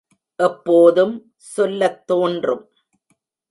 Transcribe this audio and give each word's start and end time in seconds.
எப்போதும் 0.39 1.13
சொல்லத் 1.35 2.07
தோன்றும். 2.07 2.63